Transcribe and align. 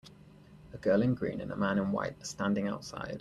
A 0.73 0.77
girl 0.79 1.03
in 1.03 1.13
green 1.13 1.41
and 1.41 1.51
a 1.51 1.55
man 1.55 1.77
in 1.77 1.91
white 1.91 2.19
are 2.19 2.25
standing 2.25 2.67
outside. 2.67 3.09